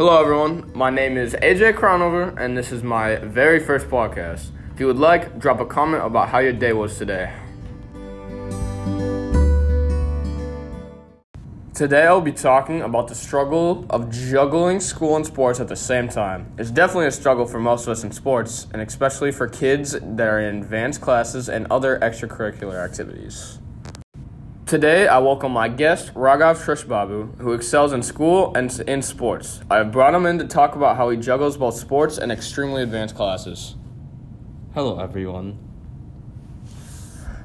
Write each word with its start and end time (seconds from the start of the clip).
Hello, 0.00 0.18
everyone. 0.18 0.72
My 0.74 0.88
name 0.88 1.18
is 1.18 1.34
AJ 1.34 1.74
Cronover, 1.74 2.34
and 2.40 2.56
this 2.56 2.72
is 2.72 2.82
my 2.82 3.16
very 3.16 3.60
first 3.60 3.86
podcast. 3.88 4.48
If 4.72 4.80
you 4.80 4.86
would 4.86 4.96
like, 4.96 5.38
drop 5.38 5.60
a 5.60 5.66
comment 5.66 6.02
about 6.02 6.30
how 6.30 6.38
your 6.38 6.54
day 6.54 6.72
was 6.72 6.96
today. 6.96 7.30
Today, 11.74 12.06
I'll 12.06 12.22
be 12.22 12.32
talking 12.32 12.80
about 12.80 13.08
the 13.08 13.14
struggle 13.14 13.84
of 13.90 14.10
juggling 14.10 14.80
school 14.80 15.16
and 15.16 15.26
sports 15.26 15.60
at 15.60 15.68
the 15.68 15.76
same 15.76 16.08
time. 16.08 16.50
It's 16.56 16.70
definitely 16.70 17.08
a 17.08 17.12
struggle 17.12 17.44
for 17.44 17.60
most 17.60 17.82
of 17.82 17.90
us 17.90 18.02
in 18.02 18.10
sports, 18.10 18.68
and 18.72 18.80
especially 18.80 19.32
for 19.32 19.48
kids 19.48 19.92
that 20.00 20.26
are 20.26 20.40
in 20.40 20.62
advanced 20.62 21.02
classes 21.02 21.50
and 21.50 21.66
other 21.70 21.98
extracurricular 21.98 22.82
activities. 22.82 23.58
Today, 24.70 25.08
I 25.08 25.18
welcome 25.18 25.50
my 25.50 25.66
guest, 25.66 26.14
Raghav 26.14 26.64
Shrishbabu, 26.64 27.40
who 27.40 27.54
excels 27.54 27.92
in 27.92 28.04
school 28.04 28.54
and 28.54 28.70
in 28.86 29.02
sports. 29.02 29.60
I 29.68 29.78
have 29.78 29.90
brought 29.90 30.14
him 30.14 30.26
in 30.26 30.38
to 30.38 30.44
talk 30.44 30.76
about 30.76 30.96
how 30.96 31.10
he 31.10 31.16
juggles 31.16 31.56
both 31.56 31.74
sports 31.74 32.18
and 32.18 32.30
extremely 32.30 32.84
advanced 32.84 33.16
classes. 33.16 33.74
Hello, 34.72 35.00
everyone. 35.00 35.58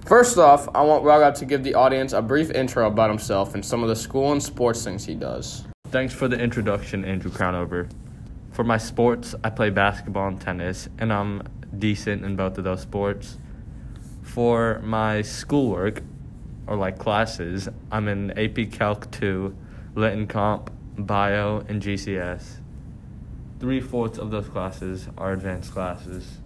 First 0.06 0.38
off, 0.38 0.70
I 0.76 0.84
want 0.84 1.04
Raghav 1.04 1.34
to 1.40 1.46
give 1.46 1.64
the 1.64 1.74
audience 1.74 2.14
a 2.14 2.22
brief 2.22 2.52
intro 2.52 2.86
about 2.86 3.10
himself 3.10 3.56
and 3.56 3.66
some 3.66 3.82
of 3.82 3.90
the 3.90 3.96
school 3.96 4.32
and 4.32 4.44
sports 4.44 4.84
things 4.84 5.04
he 5.04 5.16
does. 5.16 5.66
Thanks 5.88 6.14
for 6.14 6.28
the 6.28 6.38
introduction, 6.38 7.04
Andrew 7.04 7.32
Crownover. 7.32 7.90
For 8.52 8.64
my 8.64 8.78
sports, 8.78 9.34
I 9.44 9.50
play 9.50 9.72
basketball 9.72 10.28
and 10.28 10.40
tennis, 10.40 10.90
and 11.00 11.12
I'm 11.12 11.42
decent 11.80 12.24
in 12.24 12.36
both 12.36 12.60
of 12.60 12.66
those 12.66 12.82
sports. 12.82 13.40
For 14.22 14.80
my 14.84 15.24
schoolwork, 15.24 16.04
or 16.68 16.76
like 16.76 16.98
classes, 16.98 17.70
I'm 17.92 18.08
in 18.08 18.32
AP 18.38 18.72
Calc 18.72 19.10
2, 19.12 19.56
Lit 19.96 20.14
and 20.14 20.28
Comp, 20.30 20.72
Bio, 20.98 21.64
and 21.68 21.82
GCS. 21.82 22.60
Three 23.60 23.80
fourths 23.80 24.18
of 24.18 24.32
those 24.32 24.48
classes 24.48 25.08
are 25.18 25.34
advanced 25.34 25.72
classes, 25.72 26.40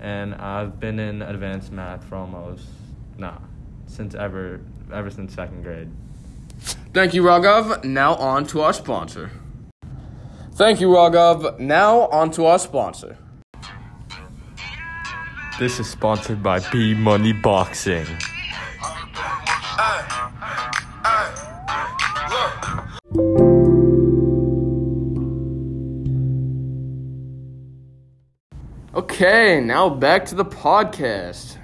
and 0.00 0.34
I've 0.34 0.78
been 0.80 0.98
in 0.98 1.22
advanced 1.22 1.72
math 1.72 2.04
for 2.04 2.16
almost, 2.16 2.66
nah, 3.16 3.38
since 3.86 4.14
ever, 4.14 4.60
ever 4.92 5.10
since 5.10 5.34
second 5.34 5.62
grade. 5.62 5.90
Thank 6.92 7.14
you, 7.14 7.22
Raghav. 7.22 7.84
Now 7.84 8.14
on 8.16 8.46
to 8.48 8.62
our 8.62 8.72
sponsor. 8.72 9.30
Thank 10.54 10.80
you, 10.80 10.88
Raghav. 10.88 11.58
Now 11.58 12.08
on 12.08 12.30
to 12.32 12.46
our 12.46 12.58
sponsor. 12.58 13.16
This 15.58 15.78
is 15.78 15.88
sponsored 15.88 16.42
by 16.42 16.60
B 16.70 16.94
Money 16.94 17.32
Boxing. 17.32 18.06
Okay, 29.00 29.62
now 29.62 29.88
back 29.88 30.26
to 30.26 30.34
the 30.34 30.44
podcast. 30.44 31.56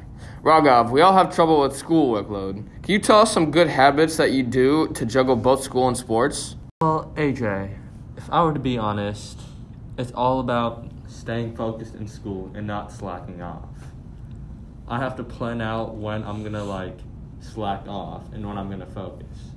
Raghav, 0.42 0.91
we 0.91 1.03
all 1.03 1.12
have 1.12 1.34
trouble 1.34 1.61
with 1.61 1.77
school 1.77 2.15
workload. 2.15 2.67
Can 2.83 2.92
you 2.95 2.98
tell 2.98 3.20
us 3.20 3.31
some 3.31 3.51
good 3.51 3.69
habits 3.69 4.17
that 4.17 4.31
you 4.31 4.42
do 4.42 4.89
to 4.95 5.05
juggle 5.05 5.37
both 5.37 5.62
school 5.62 5.87
and 5.87 5.95
sports? 5.95 6.57
Well, 6.81 7.12
AJ, 7.14 7.77
if 8.17 8.33
I 8.33 8.42
were 8.42 8.55
to 8.55 8.59
be 8.59 8.79
honest, 8.79 9.39
it's 9.98 10.12
all 10.12 10.41
about 10.41 10.91
staying 11.09 11.55
focused 11.55 11.95
in 11.95 12.09
school 12.09 12.51
and 12.55 12.67
not 12.67 12.91
slacking 12.91 13.42
off. 13.42 13.69
I 14.89 14.98
have 14.98 15.14
to 15.17 15.23
plan 15.23 15.61
out 15.61 15.95
when 15.95 16.25
I'm 16.25 16.42
gonna 16.42 16.64
like 16.64 16.97
slack 17.41 17.87
off 17.87 18.33
and 18.33 18.48
when 18.48 18.57
I'm 18.57 18.70
gonna 18.70 18.87
focus. 18.87 19.51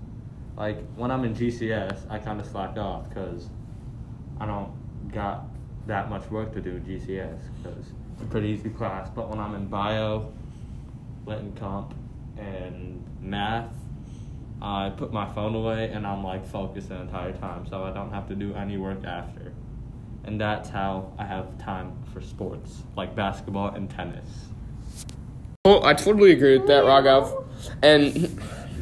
Like 0.57 0.83
when 0.97 1.11
I'm 1.11 1.23
in 1.23 1.33
GCS, 1.33 2.07
I 2.09 2.19
kind 2.19 2.41
of 2.41 2.45
slack 2.45 2.75
off 2.75 3.07
because 3.07 3.49
I 4.37 4.45
don't 4.47 4.69
got 5.13 5.45
that 5.87 6.09
much 6.09 6.29
work 6.29 6.53
to 6.53 6.61
do 6.61 6.71
in 6.71 6.83
GCS 6.83 7.39
because 7.63 7.85
it's 8.13 8.21
a 8.21 8.25
pretty 8.25 8.49
easy 8.49 8.69
class. 8.69 9.09
But 9.09 9.29
when 9.29 9.39
I'm 9.39 9.55
in 9.55 9.67
bio, 9.67 10.31
lit 11.25 11.39
and 11.39 11.55
comp, 11.57 11.93
and 12.37 13.03
math, 13.21 13.71
I 14.61 14.91
put 14.95 15.13
my 15.13 15.31
phone 15.33 15.55
away 15.55 15.91
and 15.91 16.05
I'm 16.05 16.23
like 16.23 16.45
focused 16.45 16.89
the 16.89 16.95
entire 16.95 17.33
time, 17.33 17.65
so 17.67 17.83
I 17.83 17.91
don't 17.91 18.11
have 18.11 18.27
to 18.27 18.35
do 18.35 18.53
any 18.53 18.77
work 18.77 19.03
after. 19.05 19.53
And 20.25 20.39
that's 20.39 20.69
how 20.69 21.13
I 21.17 21.25
have 21.25 21.57
time 21.57 21.93
for 22.13 22.21
sports 22.21 22.83
like 22.95 23.15
basketball 23.15 23.69
and 23.69 23.89
tennis. 23.89 24.27
Well, 25.65 25.85
I 25.85 25.93
totally 25.93 26.31
agree 26.31 26.57
with 26.57 26.67
that, 26.67 26.83
Raghav. 26.83 27.45
And 27.81 28.39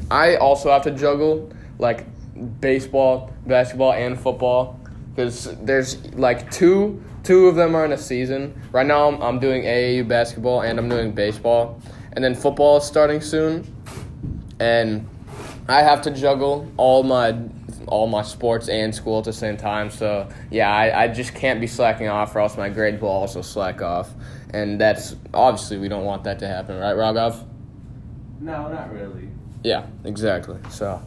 I 0.10 0.36
also 0.36 0.72
have 0.72 0.84
to 0.84 0.92
juggle 0.92 1.52
like 1.80 2.06
baseball, 2.60 3.34
basketball, 3.46 3.94
and 3.94 4.20
football 4.20 4.80
because 5.18 5.56
there's 5.64 6.14
like 6.14 6.52
two 6.52 7.04
two 7.24 7.48
of 7.48 7.56
them 7.56 7.76
are 7.76 7.84
in 7.84 7.92
a 7.92 7.98
season. 7.98 8.62
Right 8.72 8.86
now, 8.86 9.08
I'm, 9.08 9.20
I'm 9.20 9.40
doing 9.40 9.64
AAU 9.64 10.08
basketball 10.08 10.62
and 10.62 10.78
I'm 10.78 10.88
doing 10.88 11.12
baseball, 11.12 11.82
and 12.14 12.24
then 12.24 12.36
football 12.36 12.78
is 12.78 12.84
starting 12.84 13.20
soon, 13.20 13.66
and 14.60 15.10
I 15.68 15.82
have 15.82 16.04
to 16.04 16.12
juggle 16.12 16.72
all 16.78 17.02
my 17.02 17.36
all 17.88 18.06
my 18.06 18.22
sports 18.22 18.70
and 18.70 18.94
school 18.94 19.18
at 19.18 19.26
the 19.26 19.34
same 19.34 19.58
time. 19.58 19.90
So 19.90 20.30
yeah, 20.52 20.72
I, 20.72 21.06
I 21.06 21.08
just 21.08 21.34
can't 21.34 21.60
be 21.60 21.68
slacking 21.68 22.08
off, 22.08 22.36
or 22.36 22.42
else 22.42 22.56
my 22.56 22.70
grades 22.70 23.02
will 23.02 23.10
also 23.10 23.42
slack 23.42 23.82
off, 23.82 24.12
and 24.52 24.80
that's 24.80 25.16
obviously 25.34 25.80
we 25.80 25.88
don't 25.88 26.06
want 26.06 26.26
that 26.26 26.38
to 26.40 26.48
happen, 26.48 26.78
right, 26.78 26.96
Raghav? 26.96 27.44
No, 28.40 28.72
not 28.72 28.94
really. 28.94 29.30
Yeah, 29.64 29.88
exactly. 30.06 30.60
So 30.70 31.02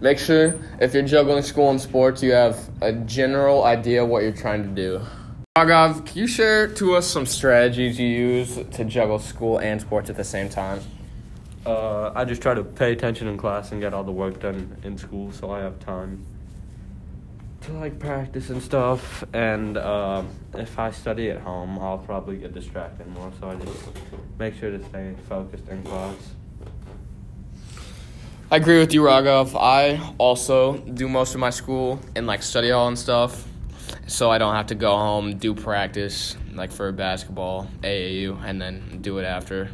make 0.00 0.18
sure 0.18 0.58
if 0.80 0.94
you're 0.94 1.02
juggling 1.02 1.42
school 1.42 1.70
and 1.70 1.80
sports, 1.80 2.22
you 2.22 2.32
have 2.32 2.70
a 2.80 2.92
general 2.92 3.64
idea 3.64 4.04
what 4.04 4.22
you're 4.22 4.32
trying 4.32 4.62
to 4.62 4.68
do. 4.68 5.00
Raghav, 5.56 6.04
can 6.04 6.18
you 6.18 6.26
share 6.26 6.68
to 6.68 6.96
us 6.96 7.06
some 7.06 7.24
strategies 7.24 7.98
you 7.98 8.06
use 8.06 8.56
to 8.72 8.84
juggle 8.84 9.18
school 9.18 9.58
and 9.58 9.80
sports 9.80 10.10
at 10.10 10.16
the 10.16 10.24
same 10.24 10.48
time? 10.48 10.80
Uh, 11.64 12.12
I 12.14 12.24
just 12.24 12.42
try 12.42 12.54
to 12.54 12.62
pay 12.62 12.92
attention 12.92 13.26
in 13.26 13.38
class 13.38 13.72
and 13.72 13.80
get 13.80 13.94
all 13.94 14.04
the 14.04 14.12
work 14.12 14.38
done 14.40 14.76
in 14.84 14.98
school, 14.98 15.32
so 15.32 15.50
I 15.50 15.60
have 15.60 15.80
time 15.80 16.24
to 17.62 17.72
like 17.72 17.98
practice 17.98 18.50
and 18.50 18.62
stuff. 18.62 19.24
And 19.32 19.76
uh, 19.76 20.22
if 20.54 20.78
I 20.78 20.90
study 20.90 21.30
at 21.30 21.40
home, 21.40 21.78
I'll 21.78 21.98
probably 21.98 22.36
get 22.36 22.54
distracted 22.54 23.06
more. 23.08 23.32
So 23.40 23.48
I 23.48 23.56
just 23.56 23.88
make 24.38 24.54
sure 24.54 24.70
to 24.70 24.84
stay 24.84 25.14
focused 25.28 25.68
in 25.68 25.82
class. 25.82 26.14
I 28.48 28.56
agree 28.56 28.78
with 28.78 28.94
you, 28.94 29.02
Raghav. 29.02 29.56
I 29.60 30.00
also 30.18 30.76
do 30.78 31.08
most 31.08 31.34
of 31.34 31.40
my 31.40 31.50
school 31.50 31.98
in 32.14 32.26
like 32.26 32.44
study 32.44 32.70
hall 32.70 32.86
and 32.86 32.96
stuff, 32.96 33.44
so 34.06 34.30
I 34.30 34.38
don't 34.38 34.54
have 34.54 34.68
to 34.68 34.76
go 34.76 34.96
home, 34.96 35.36
do 35.36 35.52
practice 35.52 36.36
like 36.54 36.70
for 36.70 36.92
basketball, 36.92 37.68
AAU, 37.82 38.40
and 38.44 38.62
then 38.62 39.00
do 39.02 39.18
it 39.18 39.24
after. 39.24 39.70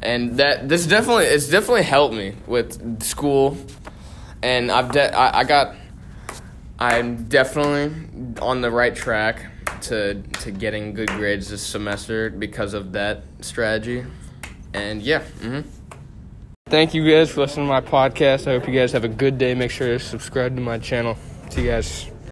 And 0.00 0.36
that 0.36 0.68
this 0.68 0.86
definitely 0.86 1.24
it's 1.24 1.48
definitely 1.48 1.82
helped 1.82 2.14
me 2.14 2.36
with 2.46 3.02
school, 3.02 3.56
and 4.40 4.70
I've 4.70 4.92
de- 4.92 5.12
I, 5.12 5.40
I 5.40 5.44
got 5.44 5.74
I'm 6.78 7.24
definitely 7.24 7.92
on 8.40 8.60
the 8.60 8.70
right 8.70 8.94
track 8.94 9.46
to 9.82 10.22
to 10.22 10.52
getting 10.52 10.94
good 10.94 11.08
grades 11.08 11.50
this 11.50 11.60
semester 11.62 12.30
because 12.30 12.72
of 12.72 12.92
that 12.92 13.24
strategy. 13.40 14.06
And 14.72 15.02
yeah, 15.02 15.22
mm-hmm. 15.40 15.68
Thank 16.70 16.94
you 16.94 17.04
guys 17.04 17.32
for 17.32 17.40
listening 17.40 17.66
to 17.66 17.68
my 17.68 17.80
podcast. 17.80 18.46
I 18.46 18.52
hope 18.52 18.68
you 18.68 18.72
guys 18.72 18.92
have 18.92 19.02
a 19.02 19.08
good 19.08 19.38
day. 19.38 19.54
Make 19.54 19.72
sure 19.72 19.88
to 19.88 19.98
subscribe 19.98 20.54
to 20.54 20.62
my 20.62 20.78
channel. 20.78 21.16
See 21.48 21.62
you 21.62 21.70
guys. 21.72 22.08